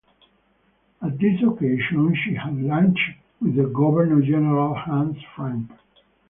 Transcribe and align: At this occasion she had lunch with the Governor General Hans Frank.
At 1.03 1.19
this 1.19 1.43
occasion 1.47 2.15
she 2.25 2.33
had 2.33 2.55
lunch 2.57 2.97
with 3.39 3.55
the 3.55 3.67
Governor 3.67 4.19
General 4.23 4.73
Hans 4.73 5.19
Frank. 5.35 5.69